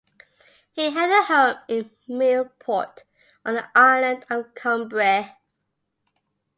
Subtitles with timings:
[0.71, 3.03] He had a home in Millport
[3.45, 5.35] on the island of Cumbrae.